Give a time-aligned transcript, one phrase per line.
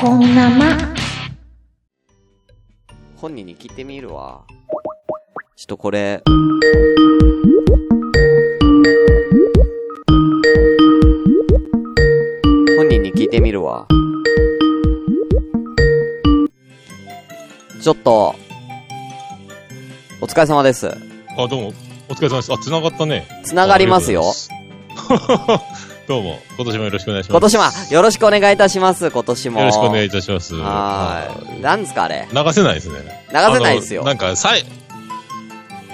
[0.00, 0.76] こんなま。
[3.16, 4.42] 本人に聞いてみるわ。
[5.56, 6.20] ちょっとこれ、
[12.76, 13.86] 本人に聞いてみるわ。
[17.80, 18.34] ちょっと、
[20.20, 20.88] お疲れ様です。
[20.88, 21.72] あ、どうも。
[22.08, 22.52] お疲れ様です。
[22.52, 23.28] あ、繋がったね。
[23.44, 24.24] 繋がりますよ。
[26.06, 26.38] どうも。
[26.56, 27.32] 今年もよろしくお願いします。
[27.32, 27.56] 今年
[27.88, 29.60] もよろしくお願いいたします、今年も。
[29.60, 30.54] よろしくお願いいたします。
[30.54, 31.60] はーい。
[31.62, 32.28] なんですかあれ？
[32.30, 33.24] 流せないですね。
[33.32, 34.64] 流せないですよなんか、さい、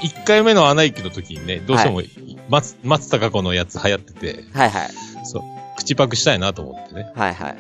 [0.03, 2.03] 1回目のアナ雪の時にね、どうしても、
[2.49, 4.91] 松、松たか子のやつ流行ってて、はいはい。
[5.25, 5.43] そう、
[5.77, 7.13] 口パクしたいなと思ってね。
[7.15, 7.57] はいはい。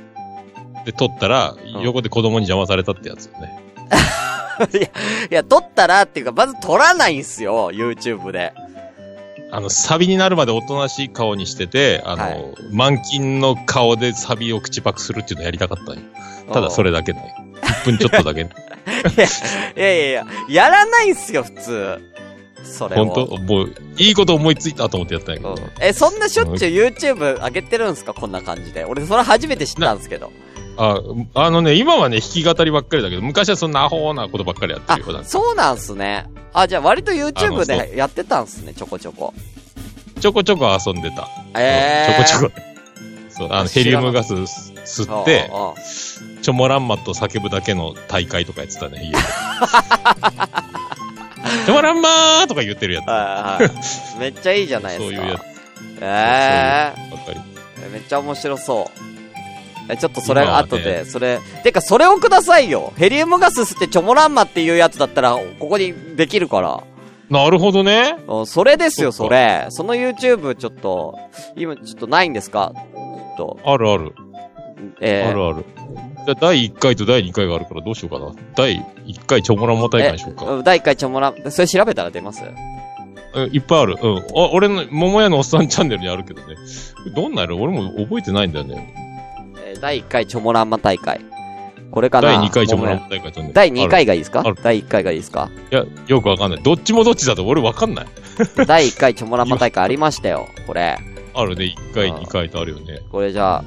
[0.87, 3.61] で、撮ったら、ん横で子供に邪魔されたってやつよね。
[4.75, 4.89] いや、い
[5.31, 8.53] や、撮ったらっていうか、まず撮らないんすよ、YouTube で。
[9.53, 16.03] あの、サビになるまでおとなしい顔にしてて、あの、はい満金の顔でサビを口パクするっていうのやりたかったんよ。
[16.53, 17.35] ただそれだけね。
[17.63, 18.43] 1分ちょっとだけ。
[18.43, 18.45] い
[19.81, 21.99] やいやいや、やらないんすよ、普通。
[22.63, 23.07] それを。
[23.07, 23.37] 本当？
[23.39, 25.63] もう、いいこと思いついたと思ってやったんやけどね。
[25.77, 28.15] うんえ、そんなしょっちゅう YouTube 上げてるんすか？
[28.15, 28.85] こんな感じで。
[28.85, 30.31] 俺、それ初めて知ったんですけど。
[30.81, 31.03] あ、
[31.35, 35.25] あのね、今はね、弾き語りばっかりだけど、昔はそんなアホなことばっかりやってあるよ。
[35.25, 36.27] そうなんすね。
[36.55, 39.35] あ、じゃあ割とあ YouTube でやってたんすね、ちょこちょこ。
[40.21, 41.29] ちょこちょこ遊んでた。
[41.59, 42.19] えー。
[42.19, 42.71] うんちょこちょこ。
[43.29, 45.75] そう、あの、ヘリウムガス吸って、あああ
[46.43, 49.19] チョモランマと叫ぶだけの大会とかやってたね、家で。
[51.67, 53.09] チョモランマーとか言ってるやつ。
[53.09, 54.19] はいはい。
[54.19, 55.17] めっちゃいいじゃないですか。
[55.17, 55.43] そういうやつ。
[56.01, 56.93] え。
[57.87, 59.10] えめっちゃ面白そう。
[59.91, 62.93] え、ちょっとそれ後で、それ、てかそれをくださいよ。
[62.97, 66.83] ヘリウムガス吸ってチョモランマっていうやつだったら、ここにできるから。
[67.29, 68.17] なるほどね。
[68.27, 69.67] うんそれですよ、それ。
[69.71, 71.19] その YouTube ちょっと、
[71.57, 72.73] 今ちょっとないんですか？
[72.75, 74.15] ちょっと、あるある。
[75.01, 75.65] えー、あるある。
[76.27, 78.33] じゃあ、第1回と第2回があるからどうしようかな。
[78.57, 80.47] 第1回チョモランマ大会にしようか。
[80.59, 82.43] え第1回チョモラン、それ調べたら出ます？
[83.33, 83.97] うんいっぱいある。
[84.03, 84.19] うん。
[84.19, 84.23] あ、
[84.53, 86.57] 俺の、桃屋のおっさんチャンネルにあるけどね。
[87.15, 87.59] どんなやろ？
[87.59, 88.93] 俺も覚えてないんだよね。
[89.81, 91.21] えー第1回チョモランマ大会。
[91.91, 92.29] これかな？
[92.29, 93.51] 第2回チョモランもマ大会チャンネル。
[93.51, 94.43] う第2回がいいですか？
[94.63, 95.51] 第1回がいいですか？
[95.71, 96.63] いや、よくわかんない。
[96.63, 98.07] どっちもどっちだと俺わかんない。
[98.67, 100.97] 第1回チョモランマ大会ありましたよ、これ。
[101.35, 101.75] あるね。
[101.93, 103.01] 1回、あ2回とあるよね。
[103.11, 103.65] これじゃあ、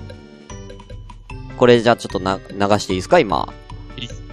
[1.57, 3.19] これじゃあちょっとな、流していいですか？
[3.19, 3.47] 今。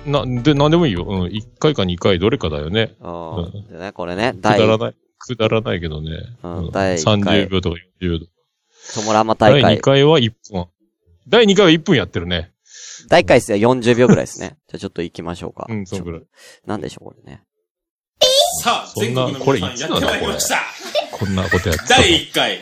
[0.07, 1.05] な、で、なんでもいいよ。
[1.07, 1.23] うん。
[1.25, 2.95] 1回か2回どれかだよね。
[3.01, 3.37] うん。
[3.37, 4.95] うんでね、これね、くだらない。
[5.19, 6.11] くだらないけどね。
[6.43, 7.15] うん第一回
[7.47, 8.27] 30秒とか40秒。
[8.97, 9.81] ョモランマ第大会2。
[9.81, 10.67] 回は1分。
[11.31, 12.51] 第2回は1分やってるね。
[13.09, 14.57] 第1回ですね、40秒ぐらいですね。
[14.69, 15.67] じゃあちょっと行きましょうか。
[15.69, 16.23] うん、そんぐらい。
[16.67, 17.43] なんでしょう、これね。
[18.63, 20.61] さあ、そんな全国の皆さんやってまいりました。
[21.13, 22.61] こんなことやってた第1回、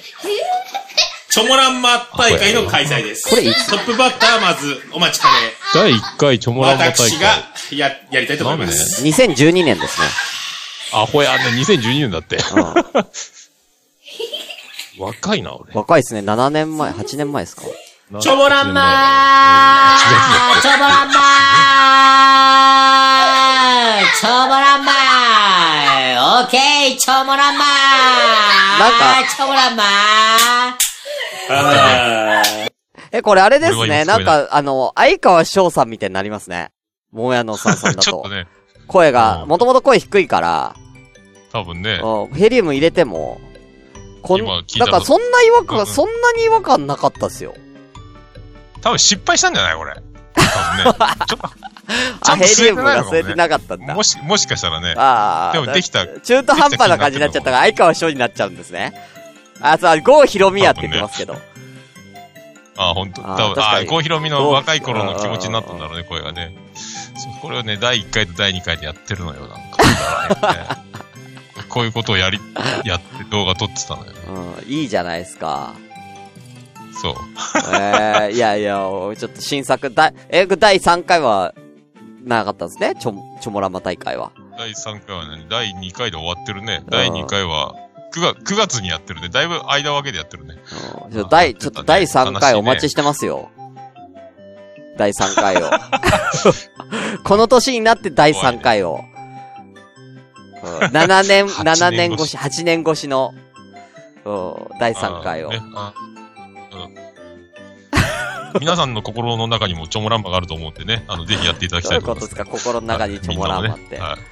[1.31, 3.29] チョモランマ大会の開催です。
[3.29, 5.53] これトップバッターまずお待ちかね。
[5.75, 7.11] 第1回チョモランマ大会。
[7.11, 9.03] 私がや、やりたいと思います。
[9.03, 10.07] 2012年ですね。
[10.93, 11.45] アホやね。
[11.63, 12.37] 2012年だって。
[12.37, 13.07] うん。
[15.05, 15.73] 若いな、俺。
[15.73, 16.21] 若いですね。
[16.21, 17.63] 7年前、8年前ですか？
[18.09, 19.99] チョモランマー。
[20.63, 24.17] チョモランマー。
[24.19, 26.43] チョモランマー。
[26.43, 27.69] オッケーチョモランマー。
[28.79, 29.29] なんか。
[29.29, 29.87] チョモランマー。
[31.51, 32.43] あ
[33.13, 34.07] え、これあれですね。
[34.07, 36.71] なんか、あの、相川翔さんみたいになりますね。
[37.13, 38.03] もやのさんさんだと。
[38.03, 38.31] ちょっと。
[38.31, 38.47] ね、
[38.87, 39.51] 声が、うん。
[39.51, 40.75] もともと声低いから、
[41.53, 42.01] 多分ね。
[42.03, 42.35] うん。
[42.35, 43.39] ヘリウム入れても、
[44.23, 47.53] こん、なんかそんな違和感、そんなに違和感なかったっすよ。
[48.81, 49.95] 多分失敗したんじゃないこれ。
[50.35, 50.85] 多分ね。
[51.27, 51.41] ちょっ
[52.23, 53.95] ちゃあ、んと吸えて吸えてなかったんと、だ。
[53.95, 54.95] もし、もしかしたらね。
[54.97, 55.53] ああ。
[55.53, 58.93] でもできた中途半端な感じになっちゃったから、相川翔になっちゃうんですね。
[59.61, 61.37] あ、そう、郷ひろみやって言ってますけど。
[62.77, 66.55] あ、本当あ多郷ひろみの若い頃の気持ちになったんだろうね、声がね。
[67.43, 70.79] これをね、第1回と第2回でやってるのよ、なんか。
[71.69, 72.41] こういうことをやり、
[72.85, 74.13] やって動画撮ってたのよ。
[74.63, 75.75] うん、いいじゃないですか。
[77.01, 77.15] そう。
[77.75, 81.55] えー、いやいや、ちょっと新作、だ、え、第3回は、
[82.25, 82.95] なかったんですね？
[83.01, 84.33] ちょ、ちょもらま大会は。
[84.59, 86.83] 第3回はね、第2回で終わってるね。
[86.91, 87.75] 第2回は
[88.13, 89.29] 9月、9月にやってるね。
[89.29, 90.57] だいぶ間分けでやってるね。
[91.05, 93.51] うんちょっと第、ちょっと第3回お待ちしてますよ。
[94.99, 95.71] 第3回を。
[97.25, 99.01] この年になって第3回を。
[100.63, 103.33] うん7年、8 7年越し年越し、8年越しの、
[104.25, 105.51] うん第3回を
[108.61, 112.35] 皆さんの心の中にもチョモランマがあると思うんでね、あの、ぜひやっていただきどういうたいと思います。
[112.35, 112.59] ことですか？
[112.59, 113.85] 心の中にチョモランマって。
[113.93, 114.23] みんなもね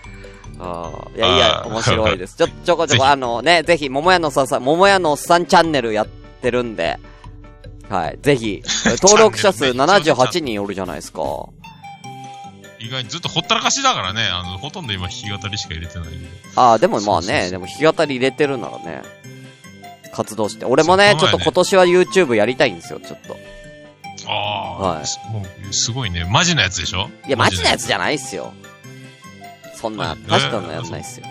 [0.58, 2.36] うんいやいや、面白いです。
[2.36, 6.98] ちょ、 ちょこちょこ、あのね、ぜひ、桃屋のさんさん、桃屋のおっさんチャンネルやってるんで、
[7.90, 8.18] はい。
[8.22, 8.62] ぜひ、
[9.02, 11.20] 登録者数チャンネルね78人おるじゃないですか。
[12.78, 16.08] 意外にずっとほったらかしだからね、あの、ほとんど今弾き語りしか入れてない。
[16.56, 19.02] ああ、でもまあね、でも弾き語り入れてるならね、
[20.14, 20.64] 活動して。
[20.64, 23.36] 俺もね、ちょっと今年は YouTube やりたいんですよ、ちょっと。
[24.26, 25.06] ああ、はい
[25.72, 26.24] すごいね。
[26.24, 27.08] マジなやつでしょ？
[27.26, 28.00] いや、マジなやつじゃん。
[28.00, 28.52] ないっすよ。
[29.74, 31.26] そんなはい、大したのやつないっすよ。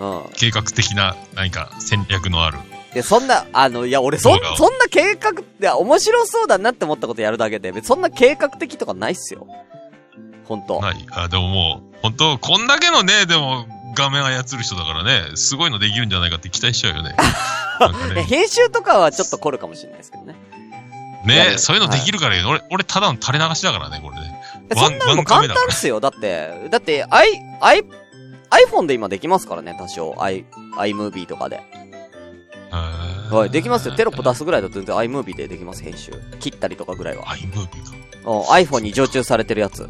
[0.00, 0.32] うん。
[0.32, 2.58] 計画的な、何か戦略のある。
[2.94, 9.46] で、そんな、あの、いや、俺、そそんな計画、いや、面白そうだなって思ったことやるだけで、別にそんな計画的とかないっすよ。
[10.44, 10.80] ほんと。
[10.80, 11.06] ない。
[11.10, 13.66] あ、でももう、本当こんだけのね、でも、
[13.96, 17.14] 画面操る人だからね、すごいのできるんじゃないかって期待しちゃうよね。
[18.14, 20.36] ね編集とかはちょっと凝るかもしれないですけどね。
[21.24, 24.40] ねそういうのできるからいい、俺、俺、ただの垂れ流しだからね、これね。
[24.70, 26.00] えそんなのも簡単っすよ。
[26.00, 27.28] だって、だって、i、
[27.60, 27.84] i、
[28.68, 30.14] iPhone で今できますからね、多少。
[30.18, 30.44] i、
[30.78, 31.60] iMovie とかで。
[32.70, 33.94] はい、できますよ。
[33.94, 36.12] テロップ出すぐらいだと全然 iMovie でできます、編集。
[36.40, 37.24] 切ったりとかぐらいは。
[37.26, 37.92] iMovie か。
[37.96, 39.82] うん iPhone に常駐されてるやつ。
[39.82, 39.86] へ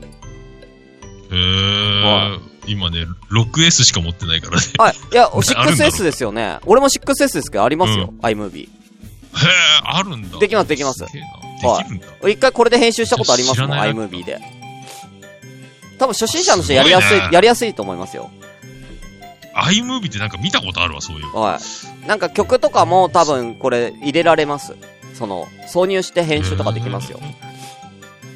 [1.36, 4.66] ー、今ね、6S しか持ってないからね。
[4.78, 4.94] はい。
[5.12, 6.58] いや、 あるんだろ 6S ですよね。
[6.66, 8.69] 俺も 6S ですけど、ありますよ、iMovie。
[9.36, 10.38] へー、あるんだ。
[10.38, 12.28] できますできますげえなできるんだ。
[12.28, 14.40] 一回これで編集したことありますもん、iMovie で。
[15.98, 18.31] 多分初心者の人やりやすい、すごいねやりやすいと思いますよ。
[19.54, 21.36] iMovie ってなんか見たことあるわ、そういう。
[21.36, 21.60] は
[22.04, 22.06] い。
[22.06, 24.76] なんか曲とかも多分これ入れられます。
[25.14, 27.20] その、挿入して編集とかできますよ。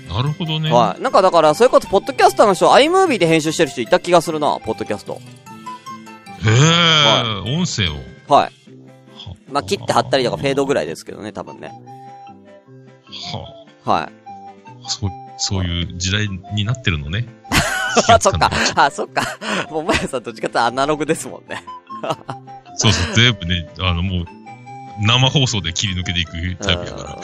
[0.09, 0.73] なるほどね。
[0.73, 1.03] はい。
[1.03, 5.21] なんかだから、それこそ、ポッドキャスターの人、iMovie で編集してる人いた気がするな、ポッドキャスト。
[6.45, 7.97] へー、音声を。
[8.33, 8.53] はい。
[9.49, 11.73] はまあ、切って貼ったりとかフェードぐらいですけどね、多分ね。
[13.85, 14.13] ははい。
[14.85, 17.27] あ、そう、そういう時代になってるのね。
[18.09, 18.51] あ、 そっか。
[18.75, 19.23] あ、そっか。
[19.71, 21.65] もう、まやさんどっちかってアナログですもんね。
[22.77, 24.27] そうそう、全部ね、あの、もう、
[25.01, 26.33] 生放送で切り抜けていく
[26.65, 27.15] タイプやから。
[27.15, 27.23] うん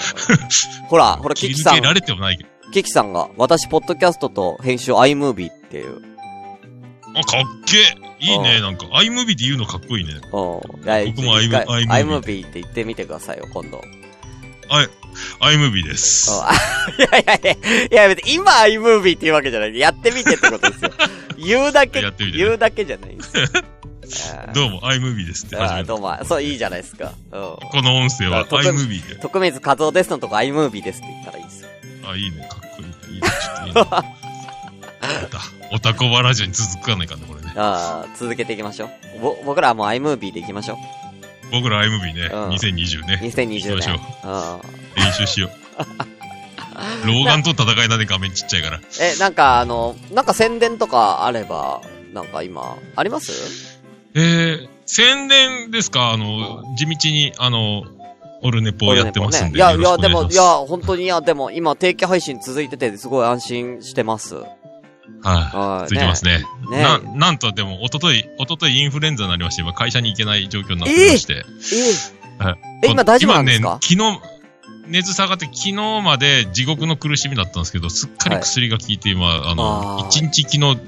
[0.89, 2.49] ほら、ほら、キキさん切り抜け、られてもないけど。
[2.73, 6.14] キキさんが、私、ポッドキャストと編集 iMovie っていう。
[7.15, 10.15] あ、かっけえいいね、うんなんか、iMovie で言うのかっこいいね。
[10.15, 10.31] うん。
[10.31, 13.83] 僕も一回 iMovie iMovie って言ってみてくださいよ、今度。
[14.69, 14.89] はい、
[15.41, 16.31] iMovie です。
[16.31, 17.53] うんいやいやいや、
[17.91, 19.79] いや別に今 iMovie って言うわけじゃない。
[19.79, 20.91] やってみてってことですよ。
[21.37, 23.33] 言うだけ、やってみてね言うだけじゃないです
[24.55, 25.85] どうも、iMovie ですってあ始めた。
[25.85, 27.13] ーどうも、そう、いいじゃないですか。
[27.33, 27.41] うん。
[27.71, 29.17] この音声はあと iMovie で。
[29.17, 31.69] 徳水和夫ですのとこ iMovie ですって言ったらいいですよ。
[32.07, 32.95] あ、いいね、かっこいいね。
[33.11, 34.15] いいね、ちょっといいね。
[35.73, 37.53] おたこばラジオに続かないかね、これね。
[37.57, 38.87] ああ、続けていきましょ
[39.17, 39.21] う。
[39.21, 40.79] ぼ、僕らはもう iMovie でいきましょ
[41.53, 43.07] 僕ら iMovie ね、うん2020う。
[43.07, 43.21] ね。
[43.23, 43.99] 2020行きましょ年う。
[44.97, 45.05] うん。
[45.05, 45.51] 練習しよう。
[47.07, 48.81] 老眼と戦いなんで画面ちっちゃいから。
[49.01, 51.81] え、なんかあの、なんか宣伝とかあれば、
[52.13, 53.81] なんか今、あります？
[54.15, 56.11] えー、宣伝ですか？
[56.13, 57.83] あの、地道に、あの、
[58.43, 59.59] オルネポをやってますんで。
[59.59, 64.37] いや、いや、よろしくおでも、願しまいや、本当に、いや、でも、今、定期配信続いてて、すごい安心してます。
[65.23, 65.57] すはい。
[65.57, 65.89] はい。
[65.89, 66.45] てますね。
[66.71, 71.45] ねな、なんとでも、おととい、おとといインフルエンザになりまして、今会社に行けない状況になってまして。
[72.41, 73.79] えはいえ、今大丈夫なんですか？
[73.91, 75.73] 今ね、昨日、熱下がって昨日
[76.03, 80.79] まで地獄の苦しみだったんですけど、すっかり薬が効いて今、あのあ、ー一日昨日、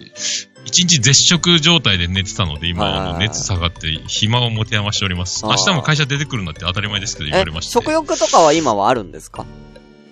[0.67, 5.47] 一日絶食状態で寝てたので、今、はいはいはいあの、熱下がって暇を持て余しております。
[5.47, 7.73] 明日も会社出てくるなって当たり前ですけど言わえれまして。
[7.73, 9.47] 食欲とかは今はあるんですか？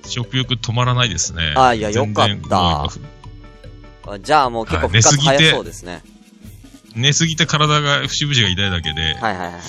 [0.06, 1.54] 食欲止まらないですね。
[1.56, 2.86] あいやよかった
[4.20, 6.02] じゃあもう結構はい復活寝すぎて早そうですね。
[6.94, 9.60] 寝すぎて体が、節々が痛いだけで、だかはいはいはい。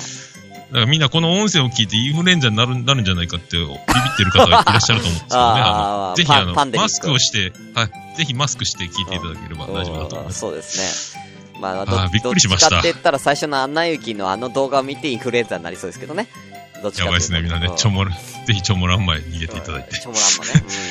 [0.71, 6.13] らみんなこの音声を聞いてインフルエンザになるなるんじゃないかってビビってる方がいらっしゃると思うんですけどね。
[6.17, 10.39] ぜひあの、マスクをして、はい、ぜひマスクして聞いていただければ大丈夫だと思います。
[10.39, 11.25] そうですね。
[11.59, 16.27] まあ、あーびっくりしましたどっちかって言ったら最初のアンナ雪のあの動画を見てインフルエンザになりそうですけどね。
[16.83, 19.97] どっちかやばいですね、みんなね、ちょもら、ぜひちょもらん前に逃げていただいて。
[19.97, 20.85] チョモランもね。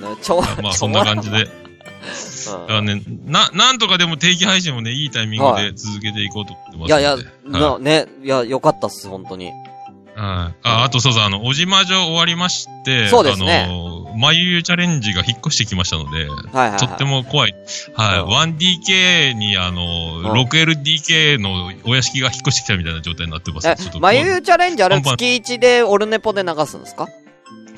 [0.00, 0.64] う ん。
[0.64, 1.65] まあ、そんな感じで。
[2.06, 9.46] うんだからね、な、なんとかでも定期配信をね、いいタイミングで続けていこうと思ってますいやいやので。、な、ね、いや、よかったっす、本当に。
[9.46, 16.78] はいあ、あとそうそう、あの、小島城終わりまして、そうですねあの、眉ゆチャレンジが引っ越してきましたので、はいはい、はい。
[16.78, 17.54] とっても怖い。
[17.94, 18.20] はい。
[18.20, 23.68] うん 1DK に、あの、ん 6LDK のお屋敷が引っ越してきたみたいな状態になってます。
[23.68, 27.08] えちょっと、まゆゆチャレンジあれ月1でオルネポで流すんですか？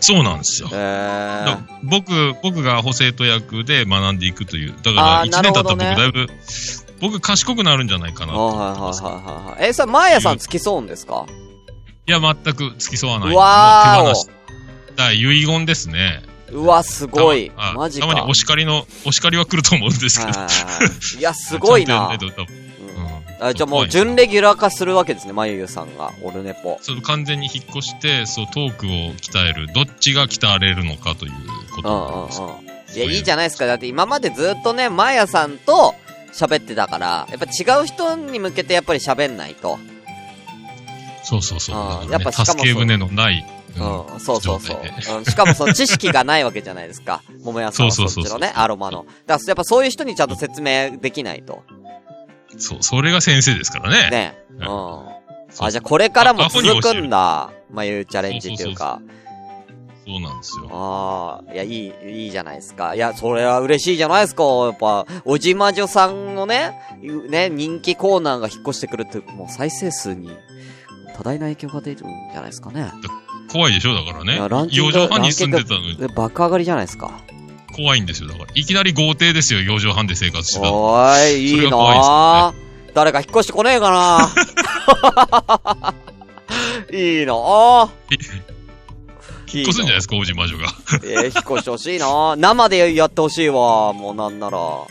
[0.00, 0.76] そうなんですよえ。
[1.47, 1.62] だー。
[1.83, 4.75] 僕、僕が補正と役で学んでいくという。
[4.83, 6.26] だから、あー1年経ったら僕だいぶ、
[7.00, 8.78] 僕賢くなるんじゃないかなあとはいはい。
[8.81, 9.69] はいはいはい。
[9.69, 11.26] え、それ、マーヤさん付き添うんですか？
[12.07, 13.35] いや、全く付き添わない。
[13.35, 14.28] うわーおもう手放し。
[14.97, 16.23] だ遺言ですね。
[16.50, 17.52] うわ、すごい。
[17.75, 18.07] マジか。
[18.07, 20.38] たまにお叱りの、お叱りは来ると思うんですけど。
[20.40, 20.47] は
[21.17, 22.11] いいや、すごいな。
[23.40, 26.78] あ、じゃあもう準レギュラー化するわけですね、まゆゆさんが、オルネポ。
[26.80, 32.68] そう、完全に引っ越して、そう、トークを鍛える、どっちが鍛えれるのかというこうんとなんですうんうん。
[32.95, 33.66] いや、いいじゃないですか。
[33.66, 35.95] だって今までずっとね、まやさんと
[36.33, 39.78] 喋ってたから、やっぱ違う人に向けてやっぱり喋んないと。
[41.23, 41.76] そうそうそう。
[41.76, 45.12] あーだからねやっぱしかもそう助け舟のない、うん、そうそうそう状態で。
[45.12, 47.23] うん、しかもその知識がないわけじゃないですか。
[47.42, 49.04] 桃屋さんはそっちのね、アロマの。
[49.26, 51.62] だからやっぱそういう人にちゃんと説明できないと。
[52.57, 54.11] そう、それが先生ですからね。
[54.11, 54.38] ね。
[54.59, 54.64] うん。
[55.61, 57.50] あ、じゃあこれからも続くんだ。
[57.71, 59.00] まゆチャレンジっていうか。
[60.07, 60.69] そうなんですよ。
[60.73, 62.95] ああ、いや、いい、いいじゃないですか。
[62.95, 64.43] いや、それは嬉しいじゃないですか。
[64.43, 66.73] やっぱ、おじまじょさんのね、
[67.28, 70.31] ね、人気コーナーが引っ越してくるって、もう再生数に
[71.14, 72.90] 多大な影響が出るんじゃないですかね。
[73.52, 74.69] 怖いでしょだからねいやラン。
[74.69, 77.11] キング洋上藩に住んでたのにで、爆上がりじゃないですか。
[77.79, 78.29] 怖いんですよ。
[78.29, 80.75] だから、いきなり豪邸ですよ、洋上藩で生活してたの。
[80.75, 82.55] おーい、いいなぁ。
[82.93, 84.33] 誰か引っ越してこねえかな
[86.93, 87.89] いいなぁ。
[89.51, 90.65] 引っ越すんじゃないですか、王子魔女が。
[91.05, 92.35] えー、引っ越してほしいなぁ。
[92.35, 93.93] 生でやってほしいわ。
[93.93, 94.59] もうなんなら。
[94.59, 94.89] 怖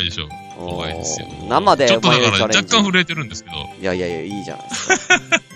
[0.00, 0.28] いでしょ。
[0.58, 1.26] 怖いですよ。
[1.50, 5.20] 生でちょっとだから若干震えてるんですけど、いやいやいや、いいじゃないですか。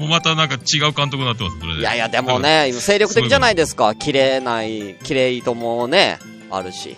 [0.00, 1.80] もうまたなんか違う監督になってます、それで。
[1.80, 3.94] いやいや、でもね、今精力的じゃないですか。
[3.94, 6.18] 綺麗ない、綺麗ともね、
[6.50, 6.96] あるし。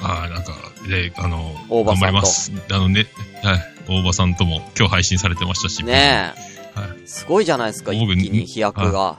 [0.00, 0.54] ああ、なんか、
[0.88, 2.52] で、あの、大場さんと頑張ります。
[2.70, 3.06] あのね、
[3.42, 6.32] はい、大場さんとも今日配信されてましたし、ね
[6.74, 6.80] え。
[6.80, 7.06] はい。
[7.06, 9.18] すごいじゃないですか、一僕気に飛躍が。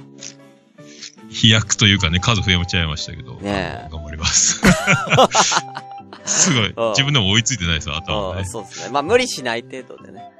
[1.30, 4.60] 飛躍というかね、数増えちゃいましたけど、ねえ頑張ります。
[6.26, 6.90] すごいうん。
[6.94, 8.46] 自分でも追いついてないです、頭うん、ね。
[8.46, 8.90] そうですね。
[8.92, 10.37] まあ、無理しない程度でね。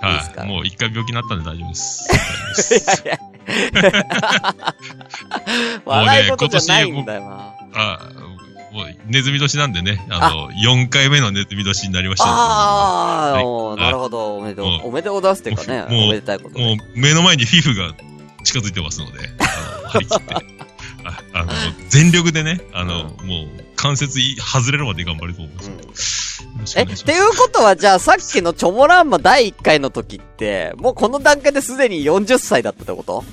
[0.00, 0.46] はい。
[0.46, 2.74] もう一回病気になったんで大丈夫です。
[2.74, 3.28] いやいや。
[5.84, 7.54] 笑い事じゃないんだよな。
[7.74, 7.98] あ
[8.72, 14.36] もう、ネズミ年なんでね、あの、4回目のネズミ年になりましたのでああ、なるほど。
[14.36, 15.82] おめでとうおめでとうございますっていうかね。
[15.82, 16.72] もうおめでたいこともで。
[16.74, 17.94] う目の前にフィフが
[18.44, 20.34] 近づいてますので、あの、張り切って。
[21.04, 21.52] ああの、
[21.88, 23.12] 全力でね、あの、もう、
[23.78, 25.70] 関節い外れるまで頑張ると思います。
[25.70, 25.78] うん
[26.76, 26.82] え。
[26.82, 33.24] っていうことは、じゃあさっきのチョモランマ第1回の時って、もうこの段階ですでに40歳だったってこと？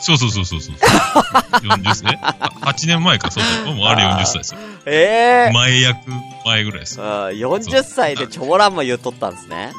[0.00, 0.74] そうそうそうそうそう。
[0.76, 3.74] 40歳、あ8年前か、そうそう。
[3.74, 4.60] もうあれ40歳ですよ。
[4.86, 5.98] ええ前役、
[6.46, 7.00] 前ぐらいです。
[7.00, 7.38] ー。
[7.38, 9.72] 40歳でチョモランマ言うとったんですね。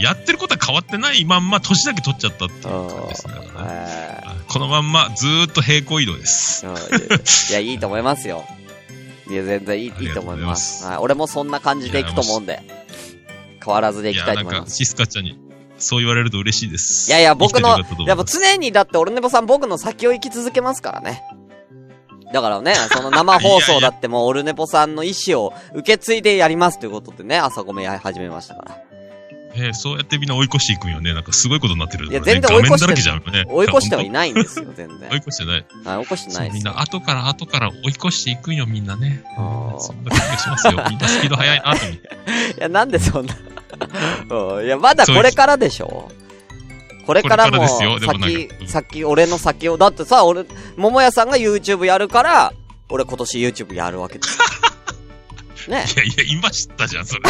[0.00, 6.66] やってることは変わってないまんま、年だけ取っちゃったっていう感じですからねこのまんま、ずーっと平行移動です。
[7.50, 8.44] いや、いいと思いますよ。
[9.28, 10.86] いや、全然いい、いいと思います。
[10.86, 10.96] はい。
[10.98, 12.62] 俺もそんな感じでいくと思うんで。
[13.64, 14.76] 変わらずでいきたいと思います。
[14.76, 15.38] シスカちゃんに、
[15.76, 17.10] そう言われると嬉しいです。
[17.10, 21.22] いやいや、僕のやっぱ常にだって俺ねぼさん僕の先を行き続けますからね。
[22.32, 28.78] だからね、その生放送だってもうオルネポさんの意思を受け継いでやりますということでね、朝ごめんやり始めましたから。
[29.54, 31.14] えーそうやってみんな追い越していくんよね。
[31.14, 33.44] なんかすごいことになってる、いや全然追い越して画面だらけじゃんね。
[33.48, 34.10] 追い越してはいい。
[34.10, 35.08] ないんですよ、全然。
[35.10, 35.66] 追い越してない。
[35.84, 39.24] はい、追い越してないですみんな後から後から追い越していくんよ、みんなね。
[39.36, 40.72] あーそんな感じがしますよ。
[40.90, 42.08] みんなスピード速いなと思って。
[42.58, 43.34] いや、なんでそんな。
[44.30, 46.10] うんいや、まだこれからでしょ
[47.06, 50.44] これからも先う、ん先、俺の先を、だってさ、俺、
[50.76, 52.52] 桃屋さんが YouTube やるから、
[52.90, 54.44] 俺今年 YouTube やるわけですよ。
[55.66, 55.84] ね。
[55.94, 57.22] いやいや、今知ったじゃん、それ。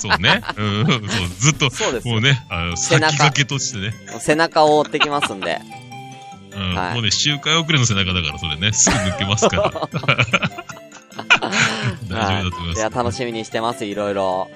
[0.00, 0.42] そう、そうね。
[0.56, 1.00] うん、そう、
[1.38, 2.14] ずっと、そうですよ。
[2.14, 3.94] もうね、あの、背中先駆けとしてね。
[4.20, 5.60] 背中を追ってきますんで。
[6.52, 9.70] うん、はいもうね、周回遅れの背中だから、それね、すぐ抜けますから。
[12.08, 12.78] 大丈夫だと思います。
[12.78, 14.50] いや、楽しみにしてます、いろいろ。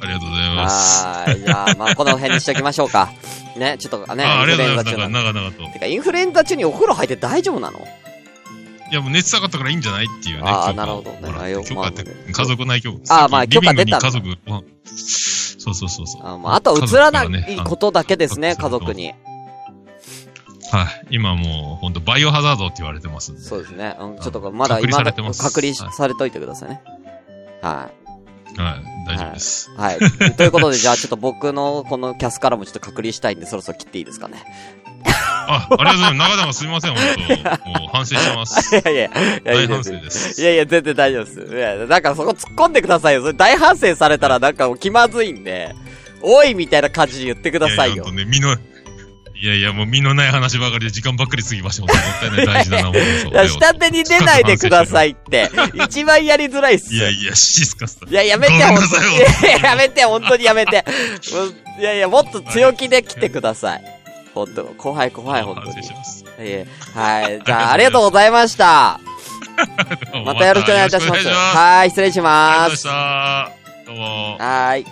[0.00, 1.04] ありがとうございます。
[1.04, 1.44] はーい。
[1.44, 3.10] じゃあ、まあ、 この辺にしておきましょうか。
[3.56, 5.10] ね、ちょっとね、あありがとうございます。
[5.10, 5.68] 長々と。
[5.72, 7.86] てか、インフルエンザ中にお風呂入って大丈夫なの？
[8.94, 10.44] いや、もう熱下がったからいいんじゃないっていうね。
[10.46, 11.10] あー許可をなるほど
[11.42, 12.98] ね許可ってまあ、家族内許可。
[13.24, 14.62] あーまあ許可出た家族、まあ
[15.58, 16.22] そうそうそうそう。
[16.24, 19.08] あまあ、あと、映らないことだけですね、あ家族に。
[19.08, 19.16] はい。
[21.10, 23.40] 今もう、本当バイオハザードって言われてますんで。
[23.40, 23.96] そうですね。
[23.98, 26.82] うん、ちょっと、まだ隔離今隔離されといてくださいね。
[27.62, 27.90] は
[28.56, 29.08] はい。
[29.08, 29.70] 大丈夫です。
[29.74, 29.80] い。
[29.80, 29.98] はい。
[30.36, 34.44] ということで、じゃあちょっと僕のこのキャスからもちょっと隔離したいんで、そろそろ切っていいですかね。
[35.48, 36.30] あ、ありがとうございます。
[36.30, 37.02] 長々すみません、本
[37.64, 38.76] 当もう反省してます。
[38.76, 39.10] いやいや、い
[39.44, 40.40] や、い大反省です。
[40.40, 41.54] いやいや、全然大丈夫です。
[41.56, 43.22] いや、だからそこ突っ込んでくださいよ。
[43.22, 45.74] それ大反省されたらなんかもう気まずいんで、
[46.22, 48.12] おいみたいな感じで言ってくださいよややほん。
[48.12, 48.56] とね、身の、
[49.36, 51.82] いやいや、もう身のない話ばかりで時間ばっかり過ぎました。
[51.82, 55.50] 本当もったいない大事な生放送いや、下手に出ないでくださいって。
[55.84, 57.00] 一番やりづらいっすよ。
[57.10, 57.98] いやいや、シスカス。
[58.08, 59.18] いや、やめて、ほんとに。
[59.62, 60.84] ややめて、本当にやめて。
[61.32, 63.93] うんいやいや、もっと強気で来てください。
[64.34, 65.88] 本当怖い怖い、本当に
[66.38, 67.40] えはい。
[67.46, 69.00] じゃあ、ありがとうございました。
[70.24, 71.28] またよろしくお願いいたします。
[71.28, 72.84] はーい、失礼します。
[72.84, 72.90] ど
[73.92, 74.36] うも。
[74.38, 74.82] はーい。
[74.82, 74.86] い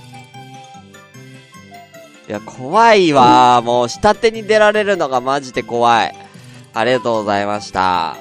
[2.28, 3.64] や、怖いわー。
[3.64, 6.14] もう、下手に出られるのがマジで怖い。
[6.72, 8.16] ありがとうございました。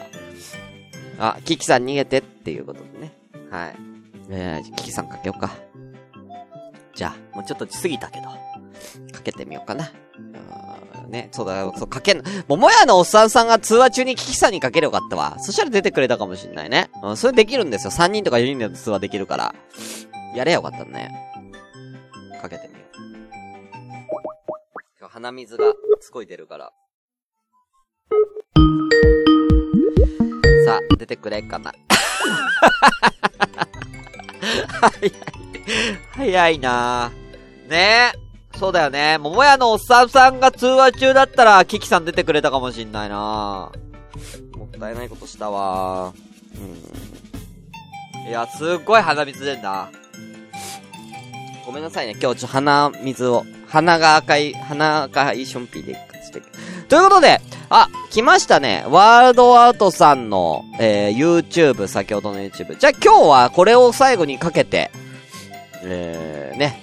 [1.20, 3.14] あ、キキさん逃げてっていうことでね。
[3.52, 3.76] はい。
[4.32, 5.52] えー、キキさんかけようか。
[6.96, 8.26] じゃあ、もうちょっと過ぎたけど、
[9.12, 9.92] かけてみようかな。
[10.50, 15.38] あーね、そうだ、そう、かけん、桃屋のおっさんさんが通話中にキキさんにかければよかったわ。
[15.40, 16.90] そしたら出てくれたかもしんないね。
[17.04, 17.92] うん、それできるんですよ。
[17.92, 19.54] 3人とか4人で通話できるから。
[20.36, 21.12] やれよかったね。
[22.42, 22.92] かけてみよう。
[25.00, 26.72] 今日鼻水がすごい出るから。
[30.66, 31.74] さあ、出てくれっかな。
[34.70, 35.12] 早い。
[36.12, 37.12] 早いな
[37.68, 38.31] ねえ。
[38.62, 39.18] そうだよね。
[39.18, 43.72] 桃屋のおっさんさんが通話中だったら、キキさん出てくれたかもしんないな
[44.56, 46.14] もったいないことしたわ
[46.56, 48.30] うん。
[48.30, 49.90] いや、すっごい鼻水出んな。
[51.66, 52.16] ごめんなさいね。
[52.22, 53.48] 今日ちょ、鼻水を。
[53.68, 56.44] 鼻が赤い、鼻が赤いションピーでして。
[56.88, 58.86] ということで、あ、来ましたね。
[58.90, 62.78] ワールドアートさんの、えー、YouTube、先ほどの YouTube。
[62.78, 64.92] じゃあ今日はこれを最後にかけて、
[65.84, 66.80] えー、ね、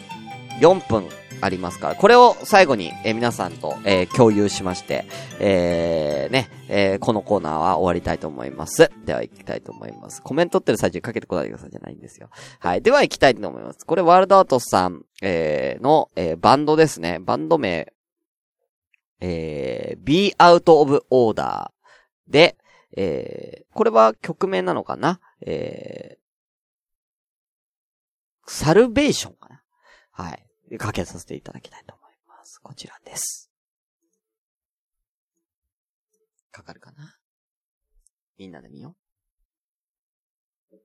[0.61, 1.08] 4分
[1.40, 1.88] ありますか？
[1.90, 5.04] ら、これを最後に、えー皆さんと、えー共有しまして、
[5.40, 8.90] えー、ね、えーこのコーナーは終わりたいと思います。
[9.04, 10.23] では行きたいと思います。
[10.23, 12.30] コメントってる最中にかけてこないでくださいじゃないんですよ。
[12.59, 12.83] はい。
[12.83, 13.87] では行きたいと思います。
[13.87, 17.18] これワールドアートさん、えーの、えーバンドですね。
[17.21, 17.92] バンド名、
[19.21, 21.68] えー、Be Out of Order
[22.26, 22.57] で、
[22.97, 25.21] えー、これは曲名なのかな？
[25.47, 29.62] えー、サルベーションかな？
[30.11, 30.45] はい。
[30.76, 32.58] かけさせていただきたいと思います。
[32.60, 33.50] こちらです。
[36.50, 37.14] かかるかな？
[38.37, 38.94] みんなで見よ
[40.72, 40.76] う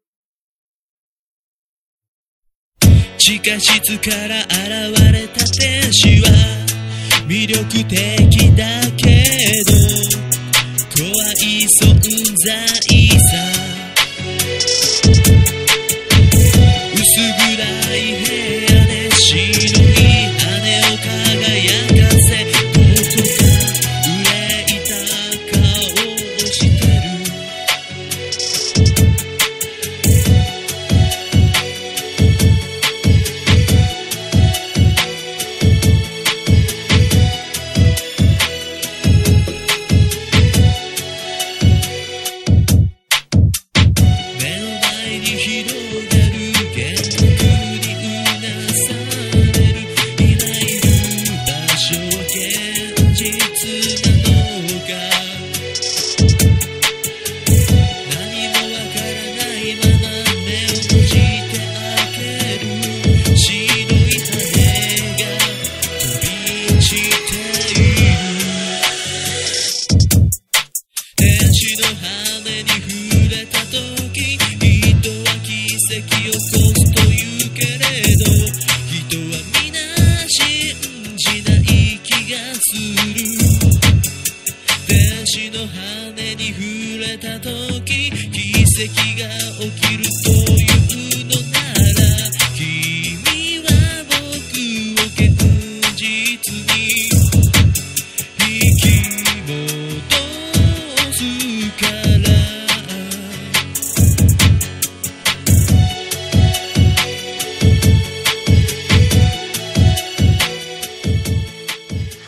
[3.18, 4.52] 地下室から現
[5.14, 6.30] れた天使は
[7.28, 9.24] 魅力的だけ
[9.66, 9.72] ど
[10.98, 12.00] 怖い存
[12.46, 13.03] 在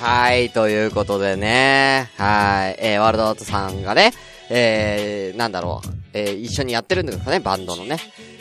[0.05, 4.13] はい、ということでね、はい、えー、ワールドアートさんがね、
[4.51, 7.97] えー、なんだろう、えー、一緒にやってるんですかね、バンドのね、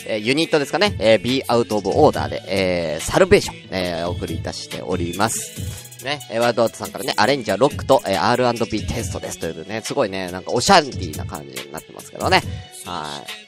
[0.07, 6.05] えー、ユニットですかね、えー、Be Out of Order で、えー、サルベーション、えー、お送りいたしております。
[6.05, 12.43] ね、えー、ワールドアートさんからね、アレンジはロックと、えー、R&B テストですというね、すごいね、なんかオシャンティーな感じになってますけどね。
[12.85, 13.44] はい。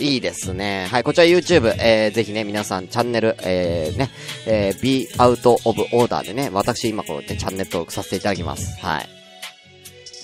[0.00, 0.86] いいですね。
[0.90, 4.10] はい、こちら YouTube、えー、ぜひね、皆さんチャンネル、えー、ね、
[4.46, 8.78] えー、Be Out of Order でね、私今こうやってチャンネル登録させていただきます。
[8.80, 9.08] はい。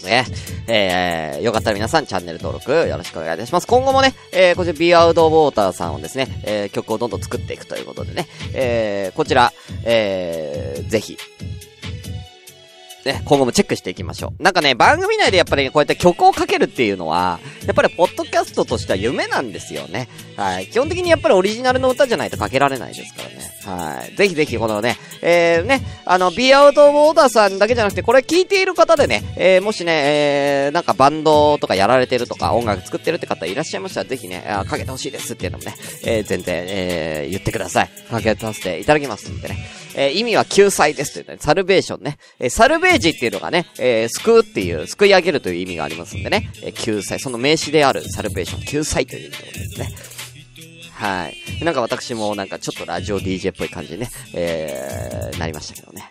[0.05, 0.25] ね、
[0.69, 3.67] えー、よかったら皆さんチャンネル登録よろしくお願いいたします。
[3.67, 9.53] 今後もね、えー、こちら Be Out of Order さんをですね、えー、曲をどんどん作っていくということでね、えー、こちら、
[9.85, 11.19] えー、ぜひ、
[13.05, 14.43] ね、今後もチェックしていきましょう。
[14.43, 20.09] なんかね、番組内でやっぱり、ね、こうやって曲をかけるっていうのは、やっぱりポッドキャストとしては夢なんですよね。
[20.37, 20.67] はい。
[20.69, 23.57] 基本的にやっぱりオリジナルの歌じゃないとかけられないですからね。
[23.65, 24.15] はい。
[24.15, 35.75] ぜひぜひこのね、えー、ね、あの、Be Out of Order さんだけじゃなくて、これ聞いている方でね、えー、もしね、えー、なんかバンドとかやられてるとか、音楽作ってるって方いらっしゃいましたら、ぜひね、あかけてほしいですっていうのもね、
[36.05, 37.91] えー、全然、えー、言ってください。
[38.11, 39.57] かけさせていただきますんでね。
[39.99, 42.19] えー、意味は救済ですというね、サルベーションね。
[42.39, 49.95] えー、サルベージっていうのがね、えー、救うっていう、救い上げるという意味がありますんでね、えー、救済、その名詞であるサルベーション、救済という意味ですね。
[50.92, 51.37] はい。
[51.64, 56.11] なんか私もなんかちょっとラジオ DJ っぽい感じでね、えー、なりましたけどね。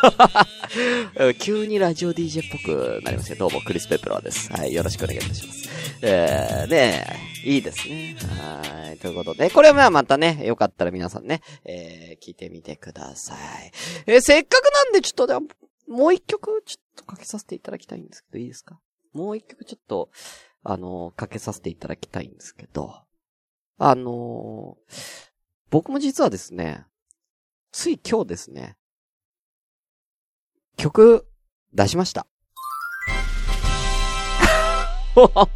[1.40, 4.52] 急にラジオ DJ っぽくなりましたどうも、クリス・ペプローです。
[4.52, 5.68] はい、よろしくお願いいたします。
[6.02, 8.16] えー、ねいいですね。
[8.40, 13.72] はい、ということで、これはまあまたね、よかったら皆さんね、えー、聞いてみてください。
[14.06, 15.42] えー、せっかくなんでちょっとでも、
[15.88, 18.78] もう一曲、ちょっとかけさせていただきたいんですけど、いいですか？
[19.12, 20.10] もう一曲ちょっと、
[20.62, 23.02] あの、かけさせていただきたいんですけど、
[23.78, 24.76] あの、
[25.70, 26.84] 僕も実はですね、
[27.70, 28.76] つい今日ですね、
[30.76, 31.26] 曲、
[31.72, 32.26] 出しました。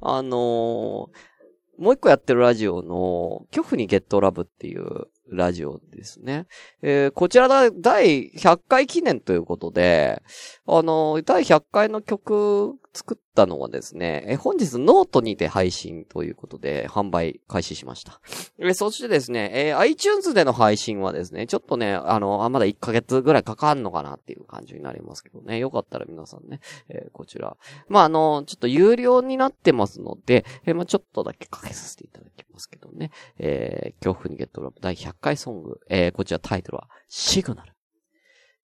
[0.00, 6.46] あのー、もう一個やってるラジオの、恐怖にゲットラブっていうラジオですね。
[6.82, 10.22] えー、こちらだ、第100回記念ということで、
[10.66, 18.20] あの、第100回の曲作ったのはですね、え本日ノートにて配信ということで販売開始しました。
[18.58, 27.56] えそしてですね、えー、iTunes での配信はですね、ちょっとね、あの、あまだ1ヶ月ぐらいかかんのかなっていう感じになりますけどね、よかったら皆さんね、えー、こちら。
[27.88, 37.72] まあ、あの、ちょっと有料になってますので、えー、まあ、ちょっとだけかけさせていただきますけどね、え、恐怖にゲットラブ第100回ソング、え、こちらタイトルは、シグナル。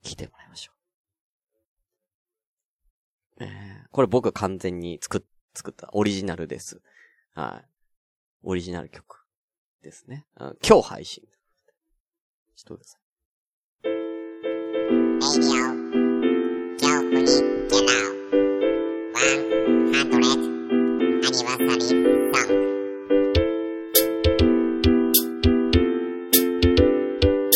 [0.05, 0.80] 聞いてもらいましょう。
[3.41, 5.21] えーこれ僕完全に作っ、
[5.55, 6.81] 作ったオリジナルです。
[7.35, 7.69] はい。
[8.45, 9.27] オリジナル曲
[9.83, 10.27] ですね。
[10.67, 11.25] 今日配信。
[12.55, 13.01] ちょっとください。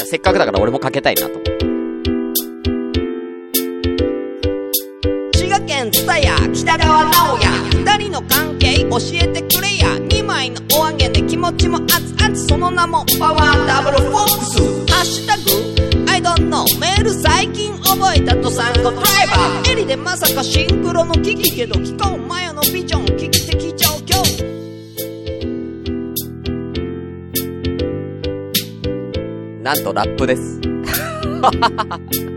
[0.06, 1.53] せっかくだから俺もかけたいなと思って。
[5.74, 9.98] 県津田や北川直也二人の関係教えてくれや。
[9.98, 12.36] 二枚のお揚げで気持ちも熱々。
[12.36, 14.60] その名もパワーダブルフォックス。
[14.92, 15.42] ハッシュタグ
[16.12, 19.72] I don't know メール最近覚えたとさんごドライバー。
[19.72, 24.22] エリでまさかシンクロの危機けど聞こうマヤのビジョン危機的状況。
[29.60, 30.60] なんとラップです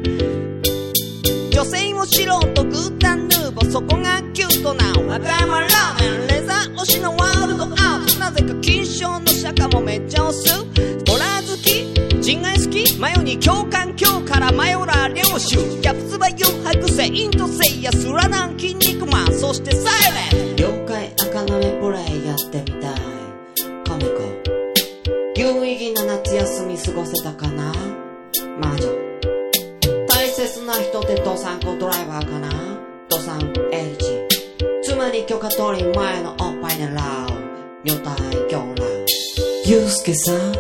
[40.07, 40.51] ゆうすけさん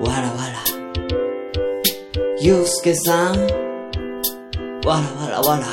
[0.00, 0.64] わらわら
[2.40, 3.36] ゆうすけさん
[4.84, 5.66] わらわらわら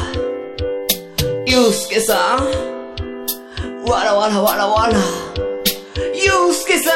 [1.48, 2.46] ゆうすけさん
[3.90, 5.00] わらわらわらわら
[6.14, 6.92] ゆうすけさ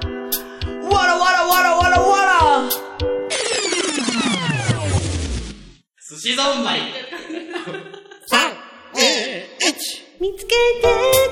[0.00, 2.70] んわらわらわらわらわら
[6.08, 6.80] 寿司三昧。
[8.26, 8.50] 三、
[8.94, 9.02] 二、
[9.68, 10.04] 一。
[10.20, 11.23] 見つけて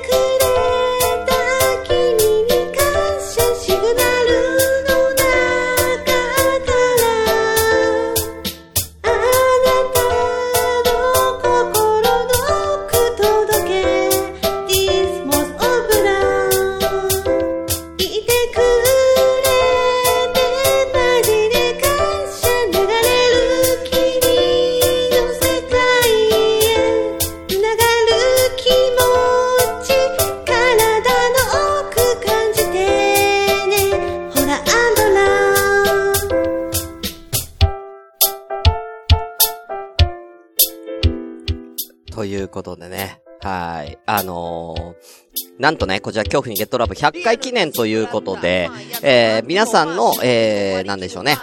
[45.83, 48.71] とね、こちら恐怖にゲットラブ100回記念ということで、
[49.03, 51.37] えー、皆さんの、えー、なんでしょうね。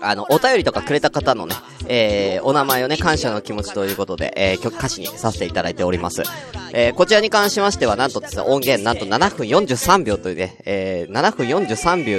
[0.00, 1.54] あの、お便りとかくれた方のね、
[1.86, 6.24] えー、お名前をね、感謝の気持ちということで、えー、曲歌詞にさせていただいております。
[6.72, 12.18] えー、こちらに関しましては、なんとですね、音源、なんと7分43秒というね、えー、7分43秒、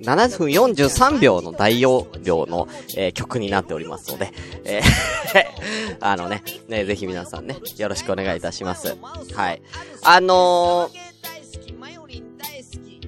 [0.00, 4.32] 7分43秒の大容量の、えー、曲になっておりますので、
[4.64, 8.96] えー あのね、ね、ぜひ皆さんね、よろしくお願いいたします。
[9.34, 9.62] はい。
[10.02, 10.90] あの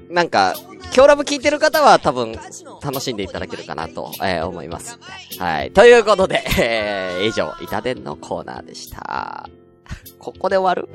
[0.09, 0.55] ー、なんか、
[0.95, 2.33] 今日ラブ聞いてる方は多分
[2.83, 4.99] 楽しんでいただけるかなと、えー、思います。
[5.39, 5.71] はい。
[5.71, 9.49] ということで、えー、以上、板伝のコーナーでした。
[10.19, 10.89] ここで終わる？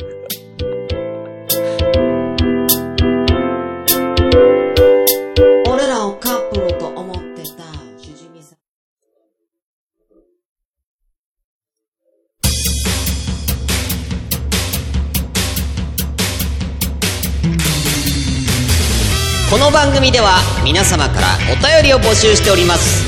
[19.53, 23.05] この番組では皆様からお便りを募集しております。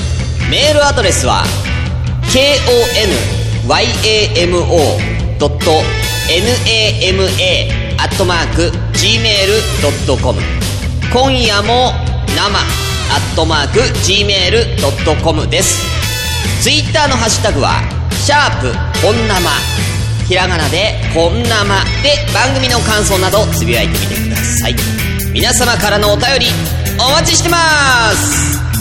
[0.47, 1.43] メールアドレスは
[2.29, 2.53] konyamo
[9.97, 10.39] nama.gmail.com
[11.11, 11.93] 今夜も
[12.35, 15.83] 生アットマーク gmail.com です。
[16.61, 17.81] ツイッターのハッシュタグは
[18.11, 19.49] シャープ本生
[20.27, 25.04] ひらがなで本生で番組の感想などつぶやいてみてください。
[25.35, 26.45] 皆様からのお便り
[26.97, 27.57] お待ちしてま
[28.11, 28.74] す。